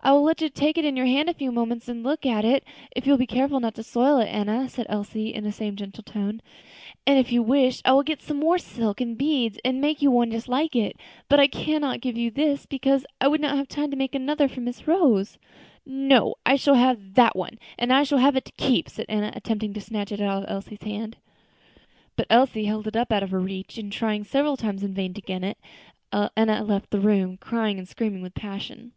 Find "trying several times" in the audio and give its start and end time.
23.98-24.84